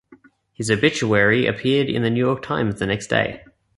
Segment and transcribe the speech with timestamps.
[0.53, 3.43] His obituary appeared in the New York Times the next day.